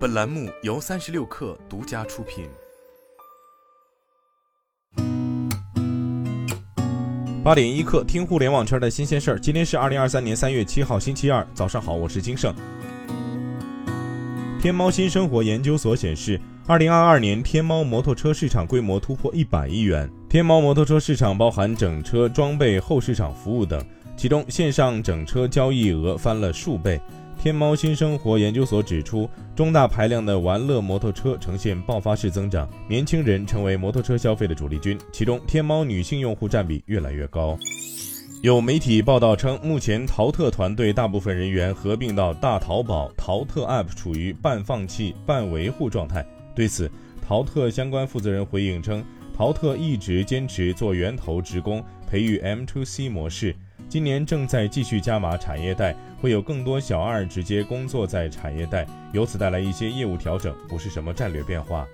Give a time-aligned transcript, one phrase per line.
[0.00, 2.48] 本栏目由三十六氪独家出品。
[7.44, 9.38] 八点一刻，听互联网圈的新鲜事儿。
[9.38, 12.54] 今天是二零二三年三月七号，星期二，早上好，我是金盛。
[14.58, 20.10] 天猫新生活研究所显示，二零二二年天猫摩托车市场规模突破一百亿元。
[20.30, 23.78] 天猫摩托车市场包含整车、装备、后市场服务等，
[24.16, 26.98] 其中线上整车交易额翻了数倍。
[27.42, 29.26] 天猫新生活研究所指出，
[29.56, 37.58] 中大排量的玩乐摩托车呈现爆发式增长，年轻人成为摩托车消费的主力军，其中天猫女性用户占比越来越高。
[38.42, 46.22] 有媒体报道称，目前淘特团队大部分人员合并到大淘宝，淘特 App 处于半放弃半维护状态。
[46.54, 46.92] 对此，
[47.26, 49.02] 淘特相关负责人回应称，
[49.34, 53.56] 淘特一直坚持做源头职工，培育 M to C 模式。
[53.90, 61.84] 今年正在继续加码产业带，会有更多小二直接工作在产业带，由此带来一些业务调整，不是什么战略变化。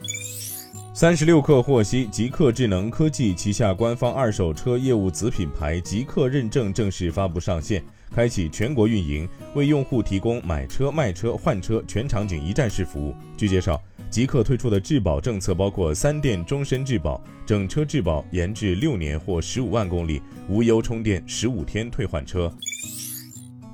[0.93, 7.83] 三十六氪获悉，极客智能科技旗下官方二手车业务子品牌极客认证正式发布上线，
[8.15, 13.15] 开启全国运营，为用户提供买车、卖车、换车全场景一站式服务。
[13.39, 13.83] 据介绍。
[14.17, 22.51] 极客推出的质保政策包括三电终身质保、整车质保延至六年或十五万公里、无忧充电、十五天退换车。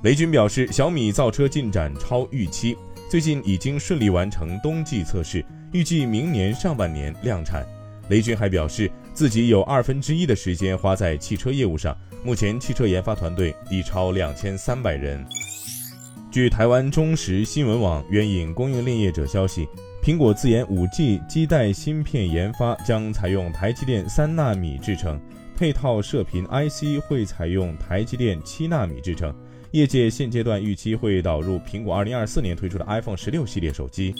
[0.03, 2.75] 雷军表示，小米造车进展超预期，
[3.09, 7.65] 最近已经顺利完成冬季测试，预计明年上半年量产。
[8.09, 15.25] 雷军还表示，自己有二分之一的时间花在汽车业务上，目前汽车研发团队已超两千三百人。
[16.29, 19.69] 据台湾中时新闻网援引供应链业者消息。
[20.03, 25.17] 苹果自研 5G 基带芯片研发将采用台积电三纳米制程，
[25.55, 29.33] 配套射频 IC 会采用台积电七纳米制程。
[29.71, 34.13] 业界现阶段预期会导入苹果2024年推出的 iPhone 十六系列手机。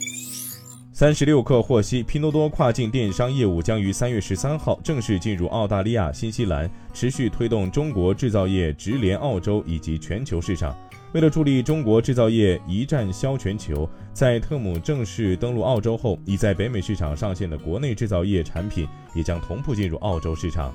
[0.93, 10.73] 三十六氪获悉，拼多多跨境电商业务将于三月十三号正式进入澳大利亚、新西兰，持续推动中国制造业直连澳洲以及全球市场。
[11.13, 20.73] 为了助力中国制造业一战销全球，在特姆正式登陆澳洲后，已在北美市场上线的国内制造业产品也将同步进入澳洲市场。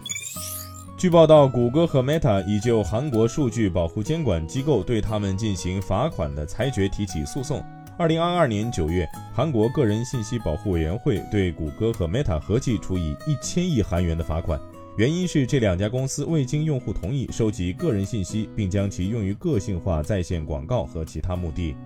[0.97, 7.61] 据报道，谷歌和 Meta 已就韩国数据保护监管机构对他们进行罚款的裁决提起诉讼。
[7.97, 14.59] 二零二二年九月，韩国个人信息保护委员会对谷歌和 Meta 合计处以一千亿韩元的罚款。
[14.99, 21.77] 原因是这两家公司未经用户同意收集个人信息，并将其用于个性化在线广告和其他目的。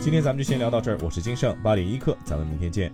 [0.00, 2.90] 今天咱们就先聊到这儿，我是金盛八点一刻，咱们明天见。